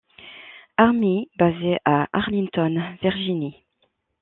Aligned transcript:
Army 0.79 1.29
basé 1.37 1.77
à 1.85 2.07
Arlington, 2.11 2.75
Virginie. 3.03 3.67